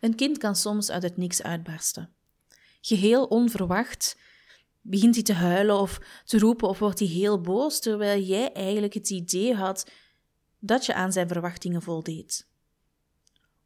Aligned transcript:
Een 0.00 0.14
kind 0.14 0.38
kan 0.38 0.56
soms 0.56 0.90
uit 0.90 1.02
het 1.02 1.16
niks 1.16 1.42
uitbarsten. 1.42 2.14
Geheel 2.80 3.24
onverwacht 3.24 4.18
begint 4.80 5.14
hij 5.14 5.24
te 5.24 5.32
huilen 5.32 5.80
of 5.80 6.00
te 6.24 6.38
roepen 6.38 6.68
of 6.68 6.78
wordt 6.78 6.98
hij 6.98 7.08
heel 7.08 7.40
boos, 7.40 7.80
terwijl 7.80 8.22
jij 8.22 8.52
eigenlijk 8.52 8.94
het 8.94 9.10
idee 9.10 9.54
had 9.54 9.90
dat 10.58 10.86
je 10.86 10.94
aan 10.94 11.12
zijn 11.12 11.28
verwachtingen 11.28 11.82
voldeed. 11.82 12.46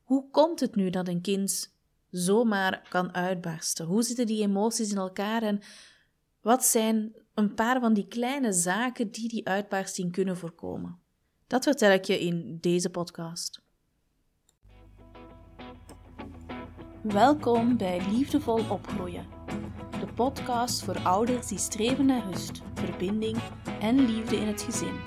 Hoe 0.03 0.31
komt 0.31 0.61
het 0.61 0.75
nu 0.75 0.91
dat 0.91 1.09
een 1.09 1.21
kind 1.21 1.75
zomaar 2.11 2.87
kan 2.89 3.15
uitbarsten? 3.15 3.87
Hoe 3.87 4.03
zitten 4.03 4.27
die 4.27 4.43
emoties 4.43 4.91
in 4.91 4.97
elkaar 4.97 5.43
en 5.43 5.61
wat 6.41 6.65
zijn 6.65 7.15
een 7.35 7.55
paar 7.55 7.81
van 7.81 7.95
die 7.95 8.07
kleine 8.07 8.53
zaken 8.53 9.11
die 9.11 9.29
die 9.29 9.49
uitbarsting 9.49 10.13
kunnen 10.13 10.37
voorkomen? 10.37 10.99
Dat 11.47 11.65
vertel 11.65 11.91
ik 11.91 12.05
je 12.05 12.21
in 12.21 12.59
deze 12.61 12.91
podcast. 12.91 13.63
Welkom 17.03 17.77
bij 17.77 18.01
Liefdevol 18.11 18.65
Opgroeien, 18.69 19.27
de 20.01 20.13
podcast 20.15 20.85
voor 20.85 20.99
ouders 20.99 21.47
die 21.47 21.59
streven 21.59 22.07
naar 22.07 22.27
rust, 22.31 22.63
verbinding 22.75 23.39
en 23.81 24.05
liefde 24.07 24.37
in 24.37 24.47
het 24.47 24.63
gezin. 24.63 25.01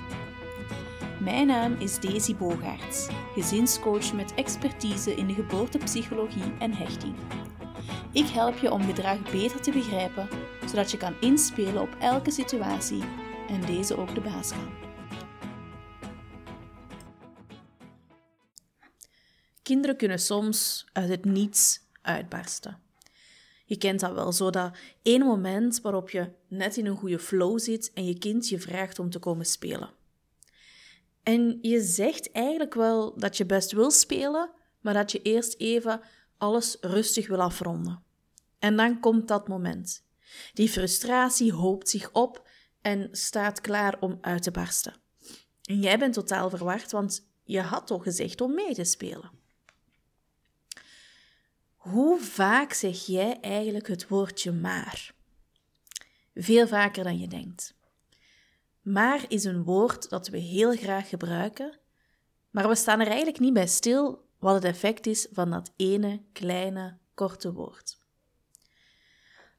Mijn 1.20 1.48
naam 1.48 1.74
is 1.74 2.00
Daisy 2.00 2.36
Bogaerts, 2.36 3.08
gezinscoach 3.34 4.14
met 4.14 4.34
expertise 4.34 5.16
in 5.16 5.28
de 5.28 5.34
geboortepsychologie 5.34 6.54
en 6.60 6.74
hechting. 6.74 7.16
Ik 8.12 8.28
help 8.28 8.58
je 8.58 8.72
om 8.72 8.82
gedrag 8.82 9.32
beter 9.32 9.62
te 9.62 9.72
begrijpen, 9.72 10.28
zodat 10.66 10.92
je 10.92 10.98
kan 10.98 11.16
inspelen 11.20 11.82
op 11.82 11.96
elke 12.00 12.32
situatie 12.32 13.04
en 13.50 13.62
deze 13.62 13.98
ook 13.98 14.16
de 14.16 14.22
baas 14.22 14.50
kan. 14.50 14.84
Kinderen 19.64 19.98
kunnen 19.98 20.20
soms 20.20 20.86
uit 20.94 21.10
het 21.10 21.26
niets 21.26 21.83
uitbarsten. 22.04 22.80
Je 23.66 23.78
kent 23.78 24.00
dat 24.00 24.14
wel, 24.14 24.32
zo 24.32 24.50
dat 24.50 24.76
één 25.02 25.26
moment 25.26 25.82
waarop 25.82 26.10
je 26.10 26.32
net 26.48 26.78
in 26.78 26.86
een 26.86 26.98
goede 26.98 27.20
flow 27.20 27.60
zit 27.60 27.92
en 27.94 28.06
je 28.06 28.18
kind 28.18 28.50
je 28.50 28.60
vraagt 28.60 29.00
om 29.00 29.10
te 29.10 29.20
komen 29.20 29.46
spelen. 29.46 29.90
En 31.24 31.58
je 31.62 31.82
zegt 31.82 32.32
eigenlijk 32.32 32.74
wel 32.74 33.20
dat 33.20 33.38
je 33.38 33.46
best 33.46 33.72
wil 33.72 33.92
spelen, 33.92 34.52
maar 34.82 34.94
dat 34.94 35.12
je 35.12 35.22
eerst 35.22 35.56
even 35.58 36.02
alles 36.38 36.78
rustig 36.82 37.28
wil 37.28 37.42
afronden. 37.42 38.04
En 38.60 38.76
dan 38.76 39.00
komt 39.00 39.28
dat 39.28 39.48
moment. 39.48 40.06
Die 40.54 40.70
frustratie 40.70 41.54
hoopt 41.54 41.90
zich 41.90 42.12
op 42.12 42.48
en 42.82 43.08
staat 43.12 43.62
klaar 43.62 43.98
om 44.00 44.18
uit 44.22 44.44
te 44.44 44.52
barsten. 44.52 44.94
En 45.64 45.80
jij 45.80 46.00
bent 46.00 46.14
totaal 46.14 46.50
verward, 46.50 46.92
want 46.92 47.28
je 47.44 47.62
had 47.62 47.88
toch 47.88 48.04
gezegd 48.04 48.42
om 48.42 48.54
mee 48.54 48.74
te 48.74 48.84
spelen. 48.84 49.32
Hoe 51.84 52.20
vaak 52.20 52.74
zeg 52.74 53.06
jij 53.06 53.40
eigenlijk 53.40 53.88
het 53.88 54.08
woordje 54.08 54.52
maar? 54.52 55.14
Veel 56.36 56.68
vaker 56.68 57.04
dan 57.04 57.20
je 57.20 57.28
denkt. 57.28 57.76
Maar 58.82 59.26
is 59.28 59.44
een 59.44 59.64
woord 59.64 60.10
dat 60.10 60.28
we 60.28 60.38
heel 60.38 60.76
graag 60.76 61.10
gebruiken, 61.10 61.80
maar 62.50 62.68
we 62.68 62.76
staan 62.76 63.00
er 63.00 63.08
eigenlijk 63.08 63.40
niet 63.40 63.54
bij 63.54 63.68
stil 63.68 64.26
wat 64.40 64.54
het 64.54 64.64
effect 64.64 65.06
is 65.06 65.28
van 65.32 65.50
dat 65.50 65.72
ene 65.76 66.22
kleine, 66.34 66.98
korte 67.14 67.54
woord. 67.54 67.98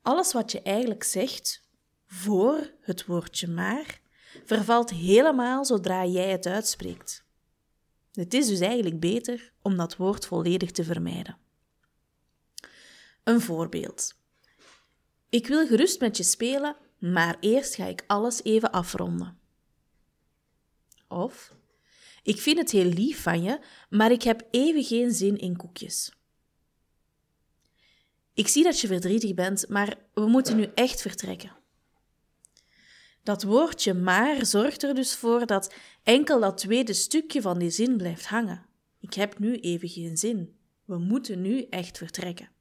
Alles 0.02 0.32
wat 0.32 0.52
je 0.52 0.62
eigenlijk 0.62 1.02
zegt 1.02 1.68
voor 2.06 2.72
het 2.80 3.06
woordje 3.06 3.48
maar, 3.48 4.00
vervalt 4.44 4.90
helemaal 4.90 5.64
zodra 5.64 6.04
jij 6.04 6.30
het 6.30 6.46
uitspreekt. 6.46 7.24
Het 8.12 8.34
is 8.34 8.46
dus 8.46 8.60
eigenlijk 8.60 9.00
beter 9.00 9.52
om 9.62 9.76
dat 9.76 9.96
woord 9.96 10.26
volledig 10.26 10.70
te 10.70 10.84
vermijden. 10.84 11.42
Een 13.24 13.40
voorbeeld. 13.40 14.14
Ik 15.28 15.46
wil 15.46 15.66
gerust 15.66 16.00
met 16.00 16.16
je 16.16 16.22
spelen, 16.22 16.76
maar 16.98 17.36
eerst 17.40 17.74
ga 17.74 17.86
ik 17.86 18.04
alles 18.06 18.42
even 18.42 18.70
afronden. 18.72 19.38
Of, 21.08 21.54
ik 22.22 22.40
vind 22.40 22.58
het 22.58 22.70
heel 22.70 22.84
lief 22.84 23.22
van 23.22 23.42
je, 23.42 23.58
maar 23.90 24.10
ik 24.10 24.22
heb 24.22 24.46
even 24.50 24.84
geen 24.84 25.12
zin 25.12 25.36
in 25.36 25.56
koekjes. 25.56 26.12
Ik 28.34 28.48
zie 28.48 28.64
dat 28.64 28.80
je 28.80 28.86
verdrietig 28.86 29.34
bent, 29.34 29.68
maar 29.68 29.98
we 30.14 30.26
moeten 30.26 30.56
nu 30.56 30.70
echt 30.74 31.00
vertrekken. 31.00 31.56
Dat 33.22 33.42
woordje 33.42 33.94
maar 33.94 34.46
zorgt 34.46 34.82
er 34.82 34.94
dus 34.94 35.14
voor 35.14 35.46
dat 35.46 35.74
enkel 36.02 36.40
dat 36.40 36.58
tweede 36.58 36.92
stukje 36.92 37.42
van 37.42 37.58
die 37.58 37.70
zin 37.70 37.96
blijft 37.96 38.26
hangen. 38.26 38.66
Ik 39.00 39.14
heb 39.14 39.38
nu 39.38 39.56
even 39.56 39.88
geen 39.88 40.16
zin. 40.16 40.56
We 40.84 40.98
moeten 40.98 41.40
nu 41.40 41.66
echt 41.70 41.98
vertrekken. 41.98 42.53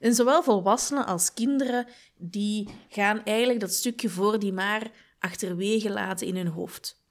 En 0.00 0.14
zowel 0.14 0.42
volwassenen 0.42 1.06
als 1.06 1.34
kinderen, 1.34 1.86
die 2.16 2.68
gaan 2.88 3.24
eigenlijk 3.24 3.60
dat 3.60 3.72
stukje 3.72 4.08
voor 4.08 4.38
die 4.38 4.52
maar 4.52 4.90
achterwege 5.18 5.90
laten 5.90 6.26
in 6.26 6.36
hun 6.36 6.46
hoofd. 6.46 7.02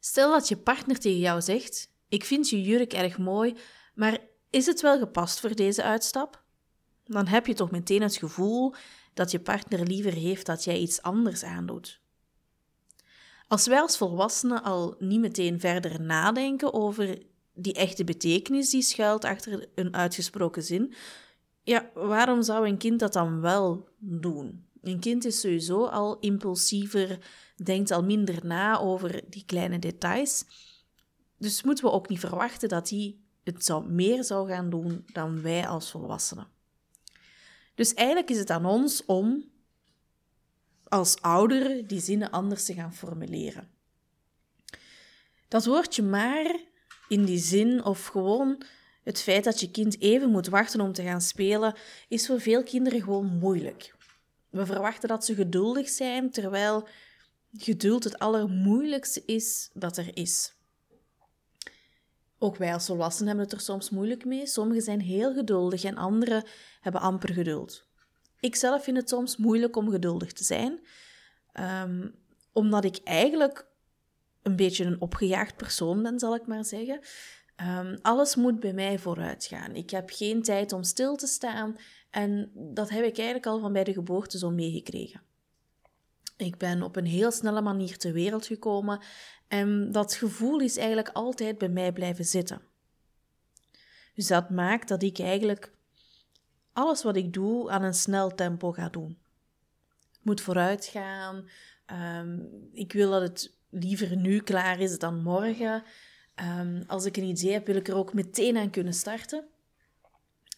Stel 0.00 0.32
dat 0.32 0.48
je 0.48 0.56
partner 0.56 0.98
tegen 0.98 1.20
jou 1.20 1.40
zegt: 1.40 1.90
Ik 2.08 2.24
vind 2.24 2.48
je 2.48 2.62
jurk 2.62 2.92
erg 2.92 3.18
mooi, 3.18 3.56
maar 3.94 4.18
is 4.50 4.66
het 4.66 4.80
wel 4.80 4.98
gepast 4.98 5.40
voor 5.40 5.54
deze 5.54 5.82
uitstap? 5.82 6.42
Dan 7.04 7.26
heb 7.26 7.46
je 7.46 7.54
toch 7.54 7.70
meteen 7.70 8.02
het 8.02 8.16
gevoel 8.16 8.74
dat 9.14 9.30
je 9.30 9.40
partner 9.40 9.82
liever 9.82 10.12
heeft 10.12 10.46
dat 10.46 10.64
jij 10.64 10.78
iets 10.78 11.02
anders 11.02 11.44
aandoet. 11.44 12.00
Als 13.48 13.66
wij 13.66 13.80
als 13.80 13.96
volwassenen 13.96 14.62
al 14.62 14.94
niet 14.98 15.20
meteen 15.20 15.60
verder 15.60 16.00
nadenken 16.00 16.72
over 16.72 17.22
die 17.54 17.72
echte 17.72 18.04
betekenis 18.04 18.70
die 18.70 18.82
schuilt 18.82 19.24
achter 19.24 19.68
een 19.74 19.94
uitgesproken 19.94 20.62
zin, 20.62 20.94
ja, 21.70 21.90
waarom 21.94 22.42
zou 22.42 22.68
een 22.68 22.78
kind 22.78 23.00
dat 23.00 23.12
dan 23.12 23.40
wel 23.40 23.88
doen? 23.98 24.66
Een 24.82 25.00
kind 25.00 25.24
is 25.24 25.40
sowieso 25.40 25.84
al 25.86 26.18
impulsiever, 26.18 27.18
denkt 27.56 27.90
al 27.90 28.04
minder 28.04 28.46
na 28.46 28.78
over 28.78 29.22
die 29.28 29.44
kleine 29.46 29.78
details. 29.78 30.44
Dus 31.38 31.62
moeten 31.62 31.84
we 31.84 31.90
ook 31.90 32.08
niet 32.08 32.20
verwachten 32.20 32.68
dat 32.68 32.90
hij 32.90 33.16
het 33.44 33.64
zou, 33.64 33.90
meer 33.90 34.24
zou 34.24 34.48
gaan 34.48 34.70
doen 34.70 35.04
dan 35.12 35.42
wij 35.42 35.68
als 35.68 35.90
volwassenen. 35.90 36.48
Dus 37.74 37.94
eigenlijk 37.94 38.30
is 38.30 38.38
het 38.38 38.50
aan 38.50 38.66
ons 38.66 39.04
om 39.04 39.44
als 40.88 41.20
ouder 41.20 41.86
die 41.86 42.00
zinnen 42.00 42.30
anders 42.30 42.64
te 42.64 42.74
gaan 42.74 42.94
formuleren. 42.94 43.70
Dat 45.48 45.64
woordje 45.64 46.02
maar 46.02 46.56
in 47.08 47.24
die 47.24 47.38
zin 47.38 47.84
of 47.84 48.06
gewoon 48.06 48.62
het 49.10 49.22
feit 49.22 49.44
dat 49.44 49.60
je 49.60 49.70
kind 49.70 50.00
even 50.00 50.30
moet 50.30 50.48
wachten 50.48 50.80
om 50.80 50.92
te 50.92 51.02
gaan 51.02 51.20
spelen, 51.20 51.74
is 52.08 52.26
voor 52.26 52.40
veel 52.40 52.62
kinderen 52.62 53.02
gewoon 53.02 53.26
moeilijk. 53.26 53.94
We 54.50 54.66
verwachten 54.66 55.08
dat 55.08 55.24
ze 55.24 55.34
geduldig 55.34 55.88
zijn, 55.88 56.30
terwijl 56.30 56.88
geduld 57.52 58.04
het 58.04 58.18
allermoeilijkste 58.18 59.22
is 59.26 59.70
dat 59.72 59.96
er 59.96 60.16
is. 60.16 60.54
Ook 62.38 62.56
wij 62.56 62.72
als 62.72 62.86
volwassenen 62.86 63.28
hebben 63.28 63.44
het 63.44 63.54
er 63.54 63.60
soms 63.60 63.90
moeilijk 63.90 64.24
mee. 64.24 64.46
Sommigen 64.46 64.82
zijn 64.82 65.00
heel 65.00 65.34
geduldig 65.34 65.84
en 65.84 65.96
anderen 65.96 66.44
hebben 66.80 67.00
amper 67.00 67.32
geduld. 67.32 67.86
Ik 68.40 68.56
zelf 68.56 68.84
vind 68.84 68.96
het 68.96 69.08
soms 69.08 69.36
moeilijk 69.36 69.76
om 69.76 69.90
geduldig 69.90 70.32
te 70.32 70.44
zijn, 70.44 70.80
ehm, 71.52 72.08
omdat 72.52 72.84
ik 72.84 72.98
eigenlijk 73.04 73.66
een 74.42 74.56
beetje 74.56 74.84
een 74.84 75.00
opgejaagd 75.00 75.56
persoon 75.56 76.02
ben, 76.02 76.18
zal 76.18 76.34
ik 76.34 76.46
maar 76.46 76.64
zeggen. 76.64 77.00
Um, 77.62 77.98
alles 78.02 78.36
moet 78.36 78.60
bij 78.60 78.72
mij 78.72 78.98
vooruit 78.98 79.44
gaan. 79.44 79.74
Ik 79.74 79.90
heb 79.90 80.10
geen 80.10 80.42
tijd 80.42 80.72
om 80.72 80.82
stil 80.82 81.16
te 81.16 81.26
staan 81.26 81.76
en 82.10 82.50
dat 82.54 82.90
heb 82.90 83.04
ik 83.04 83.16
eigenlijk 83.16 83.46
al 83.46 83.60
van 83.60 83.72
bij 83.72 83.84
de 83.84 83.92
geboorte 83.92 84.38
zo 84.38 84.50
meegekregen. 84.50 85.22
Ik 86.36 86.56
ben 86.56 86.82
op 86.82 86.96
een 86.96 87.06
heel 87.06 87.30
snelle 87.30 87.60
manier 87.60 87.98
ter 87.98 88.12
wereld 88.12 88.46
gekomen 88.46 89.00
en 89.48 89.92
dat 89.92 90.14
gevoel 90.14 90.60
is 90.60 90.76
eigenlijk 90.76 91.08
altijd 91.08 91.58
bij 91.58 91.68
mij 91.68 91.92
blijven 91.92 92.24
zitten. 92.24 92.62
Dus 94.14 94.26
dat 94.26 94.50
maakt 94.50 94.88
dat 94.88 95.02
ik 95.02 95.18
eigenlijk 95.18 95.72
alles 96.72 97.02
wat 97.02 97.16
ik 97.16 97.32
doe 97.32 97.70
aan 97.70 97.82
een 97.82 97.94
snel 97.94 98.34
tempo 98.34 98.72
ga 98.72 98.88
doen. 98.88 99.18
Het 100.12 100.24
moet 100.24 100.40
vooruit 100.40 100.84
gaan. 100.84 101.48
Um, 102.20 102.48
ik 102.72 102.92
wil 102.92 103.10
dat 103.10 103.22
het 103.22 103.56
liever 103.70 104.16
nu 104.16 104.40
klaar 104.40 104.80
is 104.80 104.98
dan 104.98 105.22
morgen. 105.22 105.82
Um, 106.42 106.82
als 106.86 107.04
ik 107.04 107.16
een 107.16 107.24
idee 107.24 107.52
heb, 107.52 107.66
wil 107.66 107.76
ik 107.76 107.88
er 107.88 107.94
ook 107.94 108.12
meteen 108.12 108.56
aan 108.56 108.70
kunnen 108.70 108.94
starten. 108.94 109.44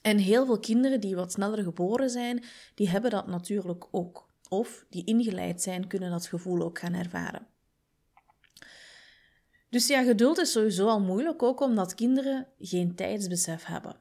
En 0.03 0.19
heel 0.19 0.47
veel 0.47 0.59
kinderen 0.59 1.01
die 1.01 1.17
wat 1.17 1.33
sneller 1.33 1.63
geboren 1.63 2.11
zijn, 2.11 2.45
die 2.75 2.89
hebben 2.89 3.11
dat 3.11 3.27
natuurlijk 3.27 3.87
ook. 3.91 4.31
Of 4.49 4.85
die 4.91 5.05
ingeleid 5.05 5.63
zijn, 5.63 5.87
kunnen 5.87 6.11
dat 6.11 6.27
gevoel 6.27 6.63
ook 6.63 6.79
gaan 6.79 6.95
ervaren. 6.95 7.47
Dus 9.69 9.87
ja, 9.87 10.03
geduld 10.03 10.39
is 10.39 10.53
sowieso 10.53 10.89
al 10.89 11.01
moeilijk, 11.01 11.43
ook 11.43 11.61
omdat 11.61 11.95
kinderen 11.95 12.47
geen 12.59 12.95
tijdsbesef 12.95 13.65
hebben. 13.65 13.97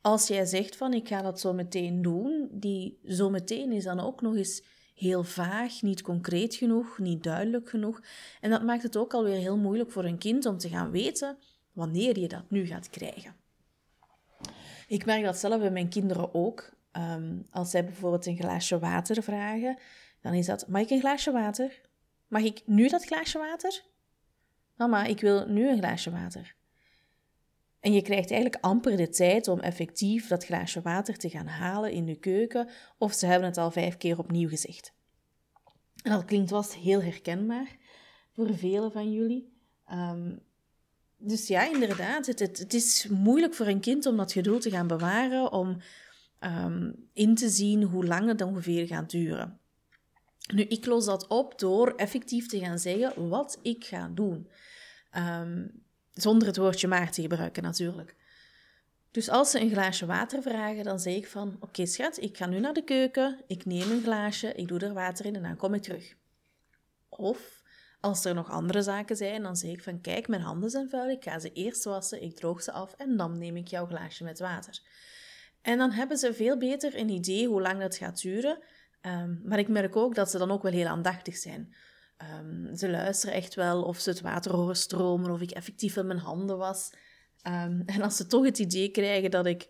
Als 0.00 0.28
jij 0.28 0.44
zegt 0.44 0.76
van 0.76 0.92
ik 0.92 1.08
ga 1.08 1.22
dat 1.22 1.40
zo 1.40 1.52
meteen 1.52 2.02
doen, 2.02 2.48
die 2.52 2.98
zo 3.04 3.30
meteen 3.30 3.72
is 3.72 3.84
dan 3.84 4.00
ook 4.00 4.20
nog 4.20 4.36
eens 4.36 4.62
heel 4.94 5.24
vaag, 5.24 5.82
niet 5.82 6.02
concreet 6.02 6.54
genoeg, 6.54 6.98
niet 6.98 7.22
duidelijk 7.22 7.68
genoeg. 7.68 8.00
En 8.40 8.50
dat 8.50 8.62
maakt 8.62 8.82
het 8.82 8.96
ook 8.96 9.14
alweer 9.14 9.36
heel 9.36 9.56
moeilijk 9.56 9.90
voor 9.90 10.04
een 10.04 10.18
kind 10.18 10.46
om 10.46 10.58
te 10.58 10.68
gaan 10.68 10.90
weten 10.90 11.38
wanneer 11.72 12.18
je 12.18 12.28
dat 12.28 12.50
nu 12.50 12.66
gaat 12.66 12.90
krijgen. 12.90 13.34
Ik 14.88 15.04
merk 15.04 15.24
dat 15.24 15.36
zelf 15.36 15.60
bij 15.60 15.70
mijn 15.70 15.88
kinderen 15.88 16.34
ook. 16.34 16.70
Ehm, 16.92 17.36
als 17.50 17.70
zij 17.70 17.84
bijvoorbeeld 17.84 18.26
een 18.26 18.36
glaasje 18.36 18.78
water 18.78 19.22
vragen, 19.22 19.78
dan 20.20 20.34
is 20.34 20.46
dat: 20.46 20.68
Mag 20.68 20.80
ik 20.82 20.90
een 20.90 21.00
glaasje 21.00 21.30
water? 21.30 21.80
Mag 22.28 22.42
ik 22.42 22.62
nu 22.64 22.88
dat 22.88 23.04
glaasje 23.04 23.38
water? 23.38 23.82
Mama, 24.76 25.04
ik 25.04 25.20
wil 25.20 25.46
nu 25.46 25.68
een 25.68 25.78
glaasje 25.78 26.10
water. 26.10 26.54
En 27.80 27.92
je 27.92 28.02
krijgt 28.02 28.30
eigenlijk 28.30 28.64
amper 28.64 28.96
de 28.96 29.08
tijd 29.08 29.48
om 29.48 29.60
effectief 29.60 30.26
dat 30.26 30.44
glaasje 30.44 30.80
water 30.80 31.16
te 31.16 31.30
gaan 31.30 31.46
halen 31.46 31.92
in 31.92 32.04
de 32.04 32.16
keuken, 32.16 32.68
of 32.98 33.12
ze 33.12 33.26
hebben 33.26 33.48
het 33.48 33.58
al 33.58 33.70
vijf 33.70 33.96
keer 33.96 34.18
opnieuw 34.18 34.48
gezegd. 34.48 34.92
En 36.02 36.12
dat 36.12 36.24
klinkt 36.24 36.50
vast 36.50 36.74
heel 36.74 37.02
herkenbaar 37.02 37.76
voor 38.32 38.54
velen 38.54 38.92
van 38.92 39.12
jullie. 39.12 39.52
Ehm, 39.86 40.36
dus 41.16 41.46
ja, 41.46 41.70
inderdaad, 41.72 42.26
het, 42.26 42.38
het, 42.38 42.74
is 42.74 43.06
moeilijk 43.08 43.54
voor 43.54 43.66
een 43.66 43.80
kind 43.80 44.06
om 44.06 44.16
dat 44.16 44.32
geduld 44.32 44.62
te 44.62 44.70
gaan 44.70 44.86
bewaren, 44.86 45.52
om 45.52 45.76
um, 46.40 47.08
in 47.12 47.34
te 47.34 47.48
zien 47.48 47.82
hoe 47.82 48.06
lang 48.06 48.28
het 48.28 48.42
ongeveer 48.42 48.86
gaat 48.86 49.10
duren. 49.10 49.58
Nu, 50.54 50.62
ik 50.62 50.86
los 50.86 51.04
dat 51.04 51.26
op 51.26 51.58
door 51.58 51.94
effectief 51.96 52.46
te 52.46 52.58
gaan 52.58 52.78
zeggen 52.78 53.28
wat 53.28 53.58
ik 53.62 53.84
ga 53.84 54.10
doen. 54.14 54.48
Um, 55.16 55.82
zonder 56.22 56.48
het 56.48 56.56
woordje 56.56 56.88
maar 56.88 57.10
te 57.10 57.22
gebruiken 57.22 57.62
natuurlijk. 57.62 58.14
Dus 59.10 59.28
als 59.28 59.50
ze 59.50 59.60
een 59.60 59.70
glaasje 59.70 60.06
water 60.06 60.42
vragen, 60.42 60.84
dan 60.84 61.00
zeg 61.00 61.14
ik 61.14 61.26
van... 61.26 61.56
Oké 61.60 61.86
schat, 61.86 62.22
ik 62.22 62.36
ga 62.36 62.46
nu 62.46 62.60
naar 62.60 62.72
de 62.72 62.84
keuken, 62.84 63.40
ik 63.46 63.64
neem 63.64 63.90
een 63.90 64.02
glaasje, 64.02 64.52
ik 64.54 64.68
doe 64.68 64.78
er 64.78 64.92
water 64.92 65.26
in 65.26 65.36
en 65.36 65.42
dan 65.42 65.56
kom 65.56 65.74
ik 65.74 65.82
terug. 65.82 66.14
Of 67.08 67.62
als 68.00 68.24
er 68.24 68.34
nog 68.34 68.50
andere 68.50 68.82
zaken 68.82 69.16
zijn, 69.16 69.42
dan 69.42 69.56
zeg 69.56 69.70
ik 69.70 69.82
van... 69.82 70.00
Kijk, 70.00 70.28
mijn 70.28 70.42
handen 70.42 70.70
zijn 70.70 70.88
vuil, 70.88 71.10
ik 71.10 71.24
ga 71.24 71.38
ze 71.38 71.52
eerst 71.52 71.84
wassen, 71.84 72.22
ik 72.22 72.36
droog 72.36 72.62
ze 72.62 72.72
af 72.72 72.94
en 72.96 73.16
dan 73.16 73.38
neem 73.38 73.56
ik 73.56 73.68
jouw 73.68 73.86
glaasje 73.86 74.24
met 74.24 74.38
water. 74.38 74.80
En 75.62 75.78
dan 75.78 75.90
hebben 75.90 76.16
ze 76.16 76.34
veel 76.34 76.58
beter 76.58 76.98
een 76.98 77.08
idee 77.08 77.46
hoe 77.48 77.60
lang 77.60 77.80
dat 77.80 77.96
gaat 77.96 78.20
duren. 78.20 78.58
Ehm, 79.00 79.34
maar 79.44 79.58
ik 79.58 79.68
merk 79.68 79.96
ook 79.96 80.14
dat 80.14 80.30
ze 80.30 80.38
dan 80.38 80.50
ook 80.50 80.62
wel 80.62 80.72
heel 80.72 80.86
aandachtig 80.86 81.36
zijn. 81.36 81.74
Um, 82.22 82.76
ze 82.76 82.90
luisteren 82.90 83.34
echt 83.34 83.54
wel 83.54 83.82
of 83.82 83.98
ze 83.98 84.10
het 84.10 84.20
water 84.20 84.52
horen 84.52 84.76
stromen, 84.76 85.30
of 85.30 85.40
ik 85.40 85.50
effectief 85.50 85.96
in 85.96 86.06
mijn 86.06 86.18
handen 86.18 86.58
was. 86.58 86.90
Um, 87.46 87.82
en 87.86 88.02
als 88.02 88.16
ze 88.16 88.26
toch 88.26 88.44
het 88.44 88.58
idee 88.58 88.88
krijgen 88.88 89.30
dat 89.30 89.46
ik 89.46 89.68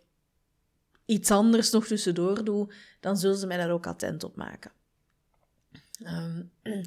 iets 1.04 1.30
anders 1.30 1.70
nog 1.70 1.86
tussendoor 1.86 2.44
doe, 2.44 2.72
dan 3.00 3.16
zullen 3.16 3.36
ze 3.36 3.46
mij 3.46 3.56
daar 3.56 3.70
ook 3.70 3.86
attent 3.86 4.24
op 4.24 4.36
maken. 4.36 4.72
Um, 6.06 6.52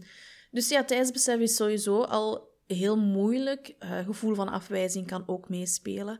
dus 0.51 0.69
ja, 0.69 0.83
tijdsbesef 0.83 1.39
is 1.39 1.55
sowieso 1.55 2.01
al 2.01 2.51
heel 2.67 2.97
moeilijk. 2.97 3.75
Uh, 3.79 3.99
gevoel 4.05 4.35
van 4.35 4.49
afwijzing 4.49 5.07
kan 5.07 5.23
ook 5.27 5.49
meespelen. 5.49 6.19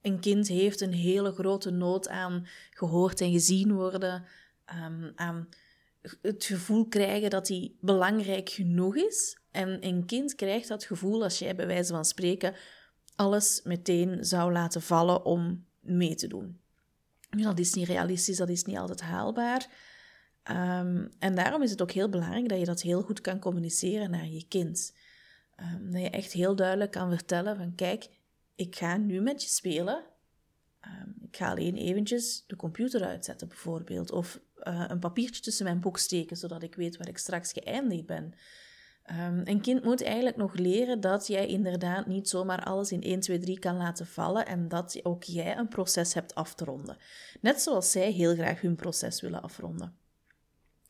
een 0.00 0.20
kind 0.20 0.48
heeft 0.48 0.80
een 0.80 0.92
hele 0.92 1.32
grote 1.32 1.70
nood 1.70 2.08
aan 2.08 2.46
gehoord 2.70 3.20
en 3.20 3.32
gezien 3.32 3.72
worden, 3.72 4.24
aan 5.14 5.48
het 6.22 6.44
gevoel 6.44 6.86
krijgen 6.86 7.30
dat 7.30 7.48
hij 7.48 7.72
belangrijk 7.80 8.48
genoeg 8.48 8.96
is. 8.96 9.38
En 9.50 9.86
een 9.86 10.06
kind 10.06 10.34
krijgt 10.34 10.68
dat 10.68 10.84
gevoel 10.84 11.22
als 11.22 11.38
jij 11.38 11.54
bij 11.54 11.66
wijze 11.66 11.92
van 11.92 12.04
spreken 12.04 12.54
alles 13.16 13.60
meteen 13.64 14.24
zou 14.24 14.52
laten 14.52 14.82
vallen 14.82 15.24
om 15.24 15.66
mee 15.80 16.14
te 16.14 16.26
doen. 16.26 16.60
Nu, 17.30 17.42
dat 17.42 17.58
is 17.58 17.74
niet 17.74 17.86
realistisch, 17.86 18.36
dat 18.36 18.48
is 18.48 18.64
niet 18.64 18.76
altijd 18.76 19.00
haalbaar. 19.00 19.66
Um, 20.50 21.08
en 21.18 21.34
daarom 21.34 21.62
is 21.62 21.70
het 21.70 21.82
ook 21.82 21.90
heel 21.90 22.08
belangrijk 22.08 22.48
dat 22.48 22.58
je 22.58 22.64
dat 22.64 22.82
heel 22.82 23.02
goed 23.02 23.20
kan 23.20 23.38
communiceren 23.38 24.10
naar 24.10 24.26
je 24.26 24.44
kind. 24.48 24.94
Um, 25.56 25.90
dat 25.92 26.00
je 26.00 26.10
echt 26.10 26.32
heel 26.32 26.56
duidelijk 26.56 26.90
kan 26.90 27.10
vertellen 27.10 27.56
van 27.56 27.74
kijk, 27.74 28.08
ik 28.54 28.76
ga 28.76 28.96
nu 28.96 29.20
met 29.20 29.42
je 29.42 29.48
spelen. 29.48 30.04
Um, 30.86 31.14
ik 31.22 31.36
ga 31.36 31.50
alleen 31.50 31.76
eventjes 31.76 32.44
de 32.46 32.56
computer 32.56 33.04
uitzetten 33.04 33.48
bijvoorbeeld. 33.48 34.10
Of 34.10 34.40
uh, 34.62 34.84
een 34.88 34.98
papiertje 34.98 35.42
tussen 35.42 35.64
mijn 35.64 35.80
boek 35.80 35.98
steken, 35.98 36.36
zodat 36.36 36.62
ik 36.62 36.74
weet 36.74 36.96
waar 36.96 37.08
ik 37.08 37.18
straks 37.18 37.52
geëindigd 37.52 38.06
ben. 38.06 38.34
Um, 39.10 39.40
een 39.44 39.60
kind 39.60 39.84
moet 39.84 40.02
eigenlijk 40.02 40.36
nog 40.36 40.54
leren 40.54 41.00
dat 41.00 41.26
jij 41.26 41.46
inderdaad 41.46 42.06
niet 42.06 42.28
zomaar 42.28 42.64
alles 42.64 42.92
in 42.92 43.02
1, 43.02 43.20
2, 43.20 43.38
3 43.38 43.58
kan 43.58 43.76
laten 43.76 44.06
vallen 44.06 44.46
en 44.46 44.68
dat 44.68 45.00
ook 45.02 45.22
jij 45.22 45.56
een 45.56 45.68
proces 45.68 46.14
hebt 46.14 46.34
af 46.34 46.54
te 46.54 46.64
ronden. 46.64 46.96
Net 47.40 47.60
zoals 47.60 47.90
zij 47.90 48.10
heel 48.10 48.34
graag 48.34 48.60
hun 48.60 48.76
proces 48.76 49.20
willen 49.20 49.42
afronden. 49.42 49.96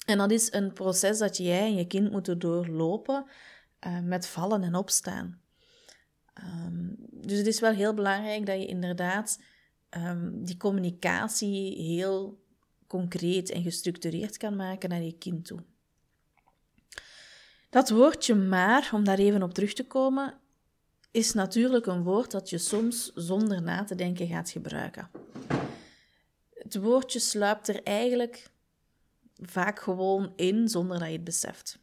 En 0.06 0.18
dat 0.18 0.30
is 0.30 0.52
een 0.52 0.72
proces 0.72 1.18
dat 1.18 1.36
jij 1.36 1.60
en 1.60 1.74
je 1.74 1.86
kind 1.86 2.10
moeten 2.10 2.38
doorlopen 2.38 3.24
uh, 3.86 4.00
met 4.00 4.26
vallen 4.26 4.62
en 4.62 4.74
opstaan. 4.74 5.40
Um, 6.34 6.96
dus 7.10 7.38
het 7.38 7.46
is 7.46 7.60
wel 7.60 7.72
heel 7.72 7.94
belangrijk 7.94 8.46
dat 8.46 8.60
je 8.60 8.66
inderdaad 8.66 9.42
um, 9.90 10.44
die 10.44 10.56
communicatie 10.56 11.82
heel 11.82 12.38
concreet 12.88 13.50
en 13.50 13.62
gestructureerd 13.62 14.36
kan 14.36 14.56
maken 14.56 14.88
naar 14.88 15.02
je 15.02 15.18
kind 15.18 15.46
toe. 15.46 15.58
Dat 17.70 17.90
woordje 17.90 18.34
maar, 18.34 18.90
om 18.92 19.04
daar 19.04 19.18
even 19.18 19.42
op 19.42 19.54
terug 19.54 19.72
te 19.72 19.86
komen, 19.86 20.34
is 21.10 21.32
natuurlijk 21.32 21.86
een 21.86 22.02
woord 22.02 22.30
dat 22.30 22.50
je 22.50 22.58
soms 22.58 23.12
zonder 23.14 23.62
na 23.62 23.84
te 23.84 23.94
denken 23.94 24.26
gaat 24.26 24.50
gebruiken. 24.50 25.10
Het 26.54 26.76
woordje 26.76 27.18
sluipt 27.18 27.68
er 27.68 27.82
eigenlijk 27.82 28.50
vaak 29.34 29.80
gewoon 29.80 30.32
in 30.36 30.68
zonder 30.68 30.98
dat 30.98 31.08
je 31.08 31.14
het 31.14 31.24
beseft. 31.24 31.78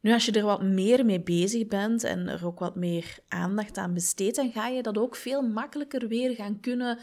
Nu, 0.00 0.12
als 0.12 0.24
je 0.24 0.32
er 0.32 0.44
wat 0.44 0.62
meer 0.62 1.04
mee 1.04 1.20
bezig 1.20 1.66
bent 1.66 2.04
en 2.04 2.28
er 2.28 2.46
ook 2.46 2.58
wat 2.58 2.76
meer 2.76 3.18
aandacht 3.28 3.76
aan 3.76 3.94
besteedt, 3.94 4.36
dan 4.36 4.52
ga 4.52 4.66
je 4.66 4.82
dat 4.82 4.98
ook 4.98 5.16
veel 5.16 5.42
makkelijker 5.42 6.08
weer 6.08 6.34
gaan 6.34 6.60
kunnen 6.60 6.98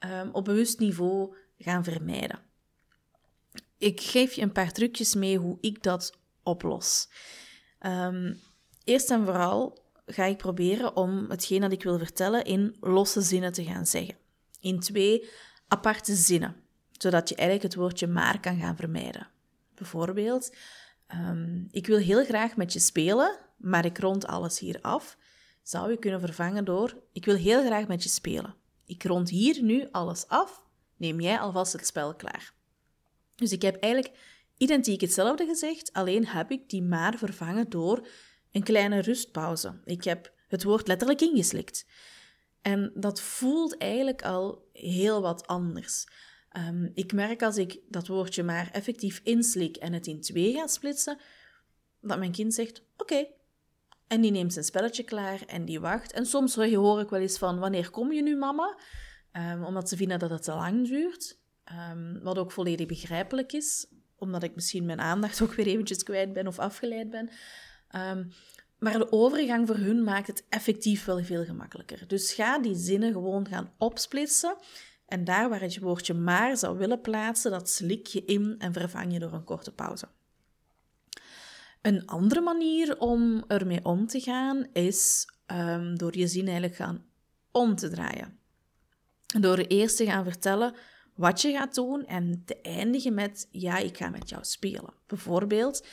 um, 0.00 0.30
op 0.32 0.44
bewust 0.44 0.78
niveau 0.78 1.34
gaan 1.62 1.84
vermijden. 1.84 2.40
Ik 3.78 4.00
geef 4.00 4.32
je 4.32 4.42
een 4.42 4.52
paar 4.52 4.72
trucjes 4.72 5.14
mee 5.14 5.38
hoe 5.38 5.58
ik 5.60 5.82
dat 5.82 6.18
oplos. 6.42 7.08
Um, 7.80 8.40
eerst 8.84 9.10
en 9.10 9.24
vooral 9.24 9.78
ga 10.06 10.24
ik 10.24 10.36
proberen 10.36 10.96
om 10.96 11.30
hetgeen 11.30 11.60
dat 11.60 11.72
ik 11.72 11.82
wil 11.82 11.98
vertellen 11.98 12.44
in 12.44 12.76
losse 12.80 13.20
zinnen 13.20 13.52
te 13.52 13.64
gaan 13.64 13.86
zeggen. 13.86 14.16
In 14.60 14.80
twee 14.80 15.28
aparte 15.68 16.14
zinnen, 16.14 16.56
zodat 16.90 17.28
je 17.28 17.34
eigenlijk 17.34 17.68
het 17.68 17.82
woordje 17.82 18.06
maar 18.06 18.40
kan 18.40 18.58
gaan 18.58 18.76
vermijden. 18.76 19.28
Bijvoorbeeld, 19.74 20.56
um, 21.14 21.68
ik 21.70 21.86
wil 21.86 21.98
heel 21.98 22.24
graag 22.24 22.56
met 22.56 22.72
je 22.72 22.78
spelen, 22.78 23.38
maar 23.56 23.84
ik 23.84 23.98
rond 23.98 24.26
alles 24.26 24.58
hier 24.58 24.78
af. 24.80 25.16
Zou 25.62 25.90
je 25.90 25.98
kunnen 25.98 26.20
vervangen 26.20 26.64
door, 26.64 27.02
ik 27.12 27.24
wil 27.24 27.36
heel 27.36 27.64
graag 27.64 27.86
met 27.86 28.02
je 28.02 28.08
spelen. 28.08 28.54
Ik 28.84 29.04
rond 29.04 29.30
hier 29.30 29.62
nu 29.62 29.88
alles 29.90 30.28
af, 30.28 30.64
neem 31.02 31.20
jij 31.20 31.38
alvast 31.38 31.72
het 31.72 31.86
spel 31.86 32.14
klaar. 32.14 32.54
Dus 33.36 33.52
ik 33.52 33.62
heb 33.62 33.82
eigenlijk 33.82 34.14
identiek 34.56 35.00
hetzelfde 35.00 35.46
gezegd, 35.46 35.92
alleen 35.92 36.26
heb 36.26 36.50
ik 36.50 36.68
die 36.68 36.82
maar 36.82 37.18
vervangen 37.18 37.70
door 37.70 38.06
een 38.52 38.62
kleine 38.62 38.98
rustpauze. 39.00 39.80
Ik 39.84 40.04
heb 40.04 40.32
het 40.48 40.62
woord 40.62 40.86
letterlijk 40.86 41.20
ingeslikt. 41.20 41.86
En 42.62 42.92
dat 42.94 43.20
voelt 43.20 43.76
eigenlijk 43.76 44.22
al 44.22 44.68
heel 44.72 45.22
wat 45.22 45.46
anders. 45.46 46.06
Um, 46.56 46.90
ik 46.94 47.12
merk 47.12 47.42
als 47.42 47.56
ik 47.56 47.80
dat 47.88 48.06
woordje 48.06 48.42
maar 48.42 48.70
effectief 48.72 49.20
inslik 49.24 49.76
en 49.76 49.92
het 49.92 50.06
in 50.06 50.20
twee 50.20 50.52
ga 50.52 50.66
splitsen, 50.66 51.18
dat 52.00 52.18
mijn 52.18 52.32
kind 52.32 52.54
zegt: 52.54 52.82
Oké. 52.96 53.26
En 54.06 54.20
die 54.20 54.30
neemt 54.30 54.52
zijn 54.52 54.64
spelletje 54.64 55.02
klaar 55.02 55.42
en 55.46 55.64
die 55.64 55.80
wacht. 55.80 56.12
En 56.12 56.26
soms 56.26 56.54
hoor 56.54 57.00
ik 57.00 57.10
wel 57.10 57.20
eens 57.20 57.38
van: 57.38 57.58
Wanneer 57.58 57.90
kom 57.90 58.12
je 58.12 58.22
nu, 58.22 58.36
mama? 58.36 58.78
Um, 59.32 59.64
omdat 59.64 59.88
ze 59.88 59.96
vinden 59.96 60.18
dat 60.18 60.30
het 60.30 60.42
te 60.42 60.52
lang 60.52 60.88
duurt. 60.88 61.38
Um, 61.90 62.20
wat 62.22 62.38
ook 62.38 62.52
volledig 62.52 62.86
begrijpelijk 62.86 63.52
is, 63.52 63.86
omdat 64.16 64.42
ik 64.42 64.54
misschien 64.54 64.84
mijn 64.84 65.00
aandacht 65.00 65.40
ook 65.42 65.54
weer 65.54 65.66
eventjes 65.66 66.02
kwijt 66.02 66.32
ben 66.32 66.46
of 66.46 66.58
afgeleid 66.58 67.10
ben. 67.10 67.30
Um, 67.96 68.32
maar 68.78 68.98
de 68.98 69.12
overgang 69.12 69.66
voor 69.66 69.76
hun 69.76 70.04
maakt 70.04 70.26
het 70.26 70.44
effectief 70.48 71.04
wel 71.04 71.24
veel 71.24 71.44
gemakkelijker. 71.44 72.08
Dus 72.08 72.32
ga 72.32 72.58
die 72.58 72.74
zinnen 72.74 73.12
gewoon 73.12 73.48
gaan 73.48 73.72
opsplitsen. 73.78 74.56
En 75.06 75.24
daar 75.24 75.48
waar 75.48 75.60
het 75.60 75.78
woordje 75.78 76.14
maar 76.14 76.56
zou 76.56 76.78
willen 76.78 77.00
plaatsen, 77.00 77.50
dat 77.50 77.70
slik 77.70 78.06
je 78.06 78.24
in 78.24 78.54
en 78.58 78.72
vervang 78.72 79.12
je 79.12 79.18
door 79.18 79.32
een 79.32 79.44
korte 79.44 79.72
pauze. 79.72 80.08
Een 81.82 82.06
andere 82.06 82.40
manier 82.40 82.98
om 82.98 83.44
ermee 83.46 83.84
om 83.84 84.06
te 84.06 84.20
gaan 84.20 84.66
is 84.72 85.26
door 85.94 86.16
je 86.16 86.26
zin 86.26 86.44
eigenlijk 86.44 86.76
gaan 86.76 87.04
om 87.50 87.74
te 87.74 87.88
draaien. 87.88 88.38
Door 89.40 89.58
eerst 89.58 89.96
te 89.96 90.04
gaan 90.04 90.24
vertellen 90.24 90.74
wat 91.14 91.40
je 91.40 91.52
gaat 91.52 91.74
doen 91.74 92.06
en 92.06 92.42
te 92.44 92.60
eindigen 92.60 93.14
met 93.14 93.48
ja, 93.50 93.78
ik 93.78 93.96
ga 93.96 94.08
met 94.08 94.28
jou 94.28 94.44
spelen. 94.44 94.94
Bijvoorbeeld, 95.06 95.86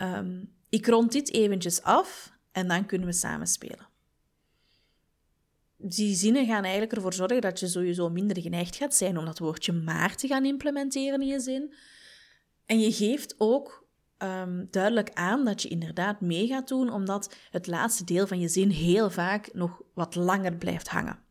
um, 0.00 0.52
ik 0.68 0.86
rond 0.86 1.12
dit 1.12 1.32
eventjes 1.32 1.82
af 1.82 2.32
en 2.52 2.68
dan 2.68 2.86
kunnen 2.86 3.08
we 3.08 3.14
samen 3.14 3.46
spelen. 3.46 3.88
Die 5.76 6.14
zinnen 6.14 6.46
gaan 6.46 6.62
eigenlijk 6.62 6.92
ervoor 6.92 7.12
zorgen 7.12 7.40
dat 7.40 7.60
je 7.60 7.66
sowieso 7.66 8.10
minder 8.10 8.40
geneigd 8.40 8.76
gaat 8.76 8.94
zijn 8.94 9.18
om 9.18 9.24
dat 9.24 9.38
woordje 9.38 9.72
maar 9.72 10.16
te 10.16 10.26
gaan 10.26 10.44
implementeren 10.44 11.20
in 11.20 11.26
je 11.26 11.40
zin. 11.40 11.74
En 12.66 12.80
je 12.80 12.92
geeft 12.92 13.34
ook 13.38 13.86
um, 14.18 14.66
duidelijk 14.70 15.10
aan 15.14 15.44
dat 15.44 15.62
je 15.62 15.68
inderdaad 15.68 16.20
mee 16.20 16.46
gaat 16.46 16.68
doen, 16.68 16.92
omdat 16.92 17.34
het 17.50 17.66
laatste 17.66 18.04
deel 18.04 18.26
van 18.26 18.40
je 18.40 18.48
zin 18.48 18.70
heel 18.70 19.10
vaak 19.10 19.54
nog 19.54 19.82
wat 19.94 20.14
langer 20.14 20.56
blijft 20.56 20.88
hangen. 20.88 21.26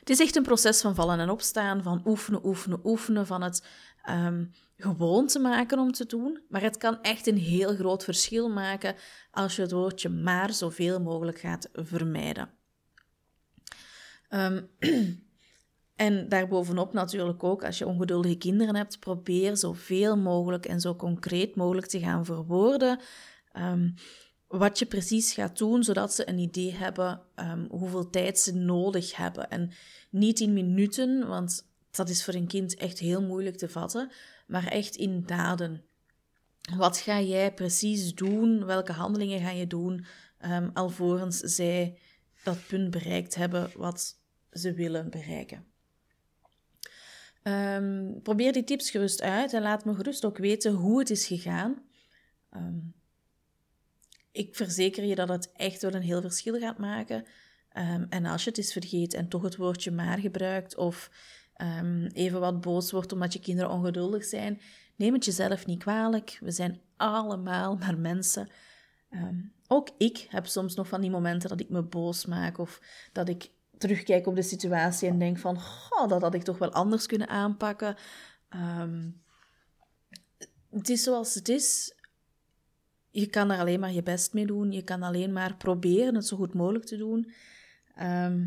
Het 0.00 0.10
is 0.10 0.20
echt 0.20 0.36
een 0.36 0.42
proces 0.42 0.80
van 0.80 0.94
vallen 0.94 1.18
en 1.18 1.30
opstaan, 1.30 1.82
van 1.82 2.02
oefenen, 2.04 2.46
oefenen, 2.46 2.80
oefenen, 2.84 3.26
van 3.26 3.42
het 3.42 3.66
um, 4.08 4.52
gewoon 4.76 5.26
te 5.26 5.38
maken 5.38 5.78
om 5.78 5.92
te 5.92 6.06
doen. 6.06 6.40
Maar 6.48 6.62
het 6.62 6.76
kan 6.76 7.02
echt 7.02 7.26
een 7.26 7.38
heel 7.38 7.74
groot 7.74 8.04
verschil 8.04 8.48
maken 8.48 8.94
als 9.30 9.56
je 9.56 9.62
het 9.62 9.72
woordje 9.72 10.08
maar 10.08 10.52
zoveel 10.52 11.00
mogelijk 11.00 11.38
gaat 11.38 11.68
vermijden. 11.72 12.50
Um, 14.30 14.68
en 15.96 16.28
daarbovenop 16.28 16.92
natuurlijk 16.92 17.44
ook, 17.44 17.64
als 17.64 17.78
je 17.78 17.86
ongeduldige 17.86 18.36
kinderen 18.36 18.76
hebt, 18.76 18.98
probeer 18.98 19.56
zoveel 19.56 20.16
mogelijk 20.16 20.66
en 20.66 20.80
zo 20.80 20.96
concreet 20.96 21.56
mogelijk 21.56 21.86
te 21.86 21.98
gaan 21.98 22.24
verwoorden. 22.24 23.00
Um, 23.56 23.94
wat 24.50 24.78
je 24.78 24.86
precies 24.86 25.32
gaat 25.32 25.58
doen, 25.58 25.84
zodat 25.84 26.14
ze 26.14 26.28
een 26.28 26.38
idee 26.38 26.72
hebben 26.74 27.22
um, 27.36 27.66
hoeveel 27.70 28.10
tijd 28.10 28.38
ze 28.38 28.54
nodig 28.54 29.16
hebben. 29.16 29.48
En 29.50 29.70
niet 30.10 30.40
in 30.40 30.52
minuten, 30.52 31.28
want 31.28 31.68
dat 31.90 32.08
is 32.08 32.24
voor 32.24 32.34
een 32.34 32.46
kind 32.46 32.74
echt 32.74 32.98
heel 32.98 33.22
moeilijk 33.22 33.56
te 33.56 33.68
vatten, 33.68 34.10
maar 34.46 34.66
echt 34.66 34.96
in 34.96 35.22
daden. 35.26 35.84
Wat 36.76 36.98
ga 36.98 37.20
jij 37.20 37.54
precies 37.54 38.14
doen? 38.14 38.64
Welke 38.64 38.92
handelingen 38.92 39.40
ga 39.40 39.50
je 39.50 39.66
doen 39.66 40.06
um, 40.44 40.70
alvorens 40.72 41.38
zij 41.38 41.98
dat 42.44 42.66
punt 42.66 42.90
bereikt 42.90 43.34
hebben 43.34 43.70
wat 43.76 44.20
ze 44.52 44.72
willen 44.72 45.10
bereiken? 45.10 45.64
Um, 47.42 48.20
probeer 48.22 48.52
die 48.52 48.64
tips 48.64 48.90
gerust 48.90 49.22
uit 49.22 49.52
en 49.52 49.62
laat 49.62 49.84
me 49.84 49.94
gerust 49.94 50.24
ook 50.24 50.38
weten 50.38 50.72
hoe 50.72 50.98
het 50.98 51.10
is 51.10 51.26
gegaan. 51.26 51.82
Um, 52.56 52.94
ik 54.32 54.54
verzeker 54.56 55.04
je 55.04 55.14
dat 55.14 55.28
het 55.28 55.52
echt 55.52 55.82
wel 55.82 55.94
een 55.94 56.02
heel 56.02 56.20
verschil 56.20 56.58
gaat 56.58 56.78
maken. 56.78 57.24
Um, 57.76 58.06
en 58.08 58.26
als 58.26 58.44
je 58.44 58.50
het 58.50 58.58
is 58.58 58.72
vergeet 58.72 59.14
en 59.14 59.28
toch 59.28 59.42
het 59.42 59.56
woordje 59.56 59.90
maar 59.90 60.18
gebruikt 60.18 60.76
of 60.76 61.10
um, 61.56 62.06
even 62.06 62.40
wat 62.40 62.60
boos 62.60 62.90
wordt 62.90 63.12
omdat 63.12 63.32
je 63.32 63.40
kinderen 63.40 63.70
ongeduldig 63.70 64.24
zijn, 64.24 64.60
neem 64.96 65.12
het 65.12 65.24
jezelf 65.24 65.66
niet 65.66 65.78
kwalijk. 65.78 66.38
We 66.40 66.50
zijn 66.50 66.80
allemaal 66.96 67.76
maar 67.76 67.98
mensen. 67.98 68.48
Um, 69.10 69.52
ook 69.66 69.88
ik 69.98 70.26
heb 70.28 70.46
soms 70.46 70.74
nog 70.74 70.88
van 70.88 71.00
die 71.00 71.10
momenten 71.10 71.48
dat 71.48 71.60
ik 71.60 71.68
me 71.68 71.82
boos 71.82 72.26
maak 72.26 72.58
of 72.58 72.80
dat 73.12 73.28
ik 73.28 73.50
terugkijk 73.78 74.26
op 74.26 74.34
de 74.34 74.42
situatie 74.42 75.08
en 75.08 75.18
denk 75.18 75.38
van, 75.38 75.60
goh, 75.60 76.08
dat 76.08 76.22
had 76.22 76.34
ik 76.34 76.42
toch 76.42 76.58
wel 76.58 76.72
anders 76.72 77.06
kunnen 77.06 77.28
aanpakken. 77.28 77.96
het 80.70 80.88
is 80.88 81.02
zoals 81.02 81.34
het 81.34 81.48
is 81.48 81.94
je 83.10 83.26
kan 83.26 83.48
daar 83.48 83.58
alleen 83.58 83.80
maar 83.80 83.92
je 83.92 84.02
best 84.02 84.32
mee 84.32 84.46
doen. 84.46 84.72
Je 84.72 84.82
kan 84.82 85.02
alleen 85.02 85.32
maar 85.32 85.56
proberen 85.56 86.14
het 86.14 86.26
zo 86.26 86.36
goed 86.36 86.54
mogelijk 86.54 86.84
te 86.84 86.96
doen. 86.96 87.32
Ehm, 87.94 88.46